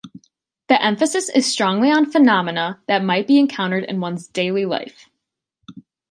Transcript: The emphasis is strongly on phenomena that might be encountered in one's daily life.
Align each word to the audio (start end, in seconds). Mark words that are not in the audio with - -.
The 0.67 0.83
emphasis 0.83 1.29
is 1.29 1.45
strongly 1.45 1.91
on 1.91 2.09
phenomena 2.09 2.81
that 2.87 3.03
might 3.03 3.27
be 3.27 3.37
encountered 3.37 3.83
in 3.83 3.99
one's 4.01 4.27
daily 4.27 4.65
life. 4.65 5.11